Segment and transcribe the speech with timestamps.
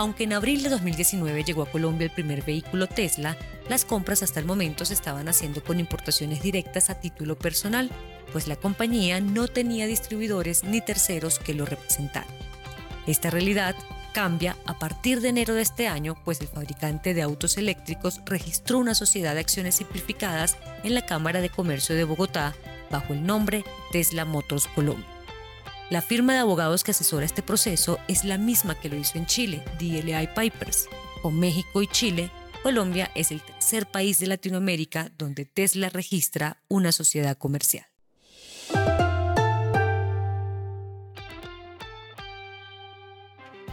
[0.00, 3.36] Aunque en abril de 2019 llegó a Colombia el primer vehículo Tesla,
[3.68, 7.90] las compras hasta el momento se estaban haciendo con importaciones directas a título personal,
[8.32, 12.30] pues la compañía no tenía distribuidores ni terceros que lo representaran.
[13.06, 13.76] Esta realidad
[14.14, 18.78] cambia a partir de enero de este año, pues el fabricante de autos eléctricos registró
[18.78, 22.54] una sociedad de acciones simplificadas en la Cámara de Comercio de Bogotá
[22.90, 25.19] bajo el nombre Tesla Motors Colombia.
[25.90, 29.26] La firma de abogados que asesora este proceso es la misma que lo hizo en
[29.26, 30.88] Chile, DLI Pipers.
[31.20, 32.30] Con México y Chile,
[32.62, 37.86] Colombia es el tercer país de Latinoamérica donde Tesla registra una sociedad comercial.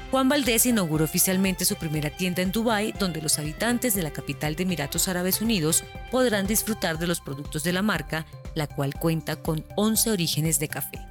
[0.10, 4.56] Juan Valdés inauguró oficialmente su primera tienda en Dubái, donde los habitantes de la capital
[4.56, 9.36] de Emiratos Árabes Unidos podrán disfrutar de los productos de la marca, la cual cuenta
[9.36, 11.07] con 11 orígenes de café.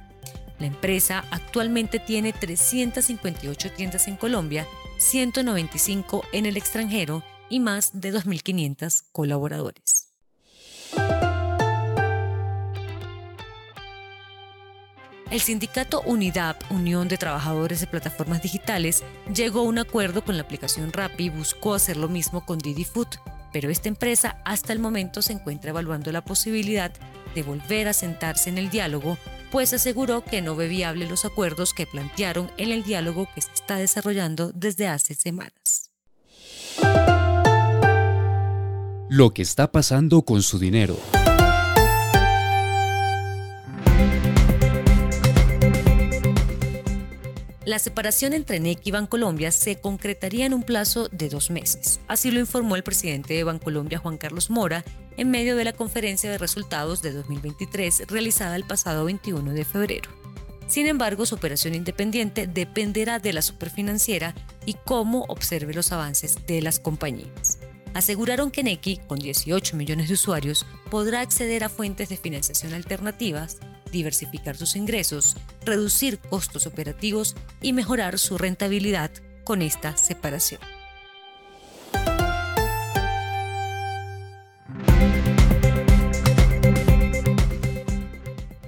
[0.59, 4.65] La empresa actualmente tiene 358 tiendas en Colombia,
[4.97, 10.07] 195 en el extranjero y más de 2.500 colaboradores.
[15.29, 20.43] El sindicato UNIDAP, Unión de Trabajadores de Plataformas Digitales, llegó a un acuerdo con la
[20.43, 23.19] aplicación Rappi y buscó hacer lo mismo con Didi Food,
[23.51, 26.93] pero esta empresa hasta el momento se encuentra evaluando la posibilidad
[27.35, 29.17] de volver a sentarse en el diálogo,
[29.51, 33.51] pues aseguró que no ve viable los acuerdos que plantearon en el diálogo que se
[33.53, 35.91] está desarrollando desde hace semanas.
[39.09, 40.97] Lo que está pasando con su dinero.
[47.67, 51.99] La separación entre NEC y Bancolombia se concretaría en un plazo de dos meses.
[52.07, 54.85] Así lo informó el presidente de Bancolombia, Juan Carlos Mora,
[55.17, 60.09] en medio de la conferencia de resultados de 2023 realizada el pasado 21 de febrero.
[60.67, 64.33] Sin embargo, su operación independiente dependerá de la superfinanciera
[64.65, 67.59] y cómo observe los avances de las compañías.
[67.93, 73.57] Aseguraron que Nequi, con 18 millones de usuarios, podrá acceder a fuentes de financiación alternativas
[73.91, 79.11] diversificar sus ingresos, reducir costos operativos y mejorar su rentabilidad
[79.43, 80.59] con esta separación.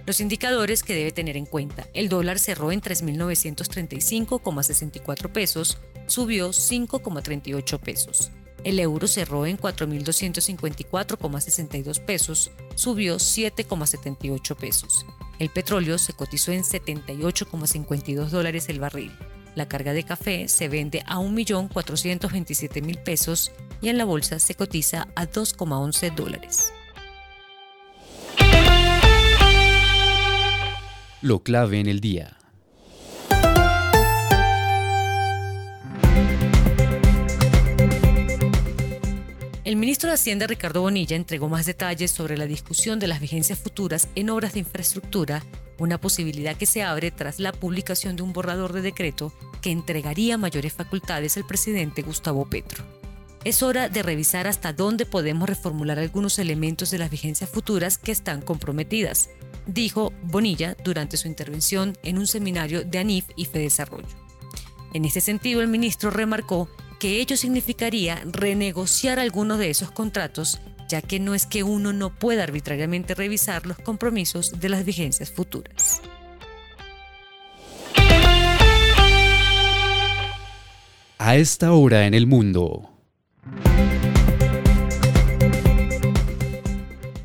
[0.09, 1.85] Los indicadores que debe tener en cuenta.
[1.93, 5.77] El dólar cerró en 3.935,64 pesos,
[6.07, 8.31] subió 5,38 pesos.
[8.63, 15.05] El euro cerró en 4.254,62 pesos, subió 7,78 pesos.
[15.39, 19.11] El petróleo se cotizó en 78,52 dólares el barril.
[19.55, 25.07] La carga de café se vende a 1.427.000 pesos y en la bolsa se cotiza
[25.15, 26.71] a 2,11 dólares.
[31.21, 32.38] Lo clave en el día.
[39.69, 43.59] El ministro de Hacienda Ricardo Bonilla entregó más detalles sobre la discusión de las vigencias
[43.59, 45.43] futuras en obras de infraestructura,
[45.77, 49.31] una posibilidad que se abre tras la publicación de un borrador de decreto
[49.61, 52.83] que entregaría mayores facultades al presidente Gustavo Petro.
[53.43, 58.11] Es hora de revisar hasta dónde podemos reformular algunos elementos de las vigencias futuras que
[58.11, 59.29] están comprometidas,
[59.67, 64.17] dijo Bonilla durante su intervención en un seminario de ANIF y FEDesarrollo.
[64.95, 66.67] En este sentido, el ministro remarcó
[66.99, 72.13] que ello significaría renegociar algunos de esos contratos, ya que no es que uno no
[72.13, 76.01] pueda arbitrariamente revisar los compromisos de las vigencias futuras.
[81.17, 82.89] A esta hora en el mundo.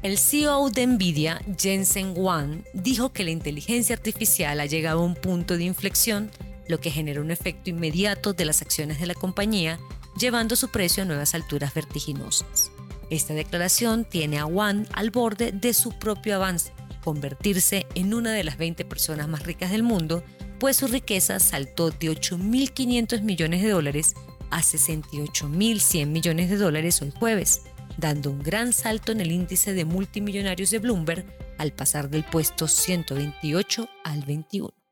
[0.02, 5.14] El CEO de Nvidia, Jensen Huang, dijo que la inteligencia artificial ha llegado a un
[5.14, 6.30] punto de inflexión
[6.68, 9.78] lo que genera un efecto inmediato de las acciones de la compañía,
[10.18, 12.70] llevando su precio a nuevas alturas vertiginosas.
[13.10, 16.72] Esta declaración tiene a Wan al borde de su propio avance,
[17.02, 20.24] convertirse en una de las 20 personas más ricas del mundo,
[20.58, 24.14] pues su riqueza saltó de 8.500 millones de dólares
[24.50, 27.62] a 68.100 millones de dólares hoy jueves,
[27.98, 31.26] dando un gran salto en el índice de multimillonarios de Bloomberg
[31.58, 34.83] al pasar del puesto 128 al 21.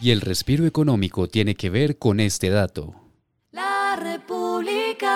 [0.00, 2.94] Y el respiro económico tiene que ver con este dato.
[3.50, 5.08] La República.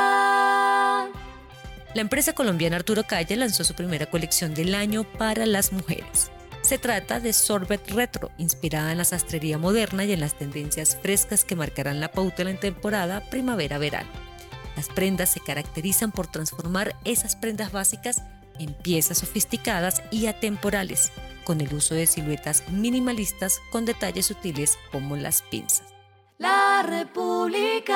[1.94, 6.32] La empresa colombiana Arturo Calle lanzó su primera colección del año para las mujeres.
[6.62, 11.44] Se trata de Sorbet Retro, inspirada en la sastrería moderna y en las tendencias frescas
[11.44, 14.08] que marcarán la pauta en la temporada primavera-verano.
[14.74, 18.22] Las prendas se caracterizan por transformar esas prendas básicas
[18.58, 21.12] en piezas sofisticadas y atemporales,
[21.44, 25.92] con el uso de siluetas minimalistas con detalles sutiles como las pinzas.
[26.38, 27.92] La República.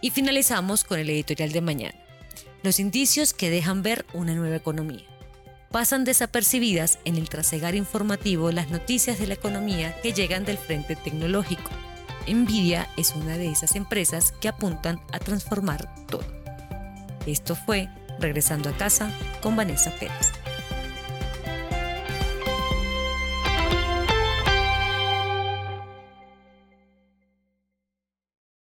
[0.00, 1.98] Y finalizamos con el editorial de mañana.
[2.62, 5.04] Los indicios que dejan ver una nueva economía.
[5.70, 10.96] Pasan desapercibidas en el trasegar informativo las noticias de la economía que llegan del frente
[10.96, 11.70] tecnológico.
[12.28, 16.24] Nvidia es una de esas empresas que apuntan a transformar todo.
[17.26, 19.10] Esto fue Regresando a casa
[19.40, 20.45] con Vanessa Pérez.